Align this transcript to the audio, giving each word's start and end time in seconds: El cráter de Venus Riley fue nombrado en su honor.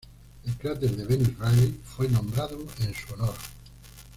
El 0.45 0.57
cráter 0.57 0.95
de 0.95 1.05
Venus 1.05 1.37
Riley 1.37 1.79
fue 1.85 2.07
nombrado 2.09 2.57
en 2.79 2.91
su 2.95 3.13
honor. 3.13 3.35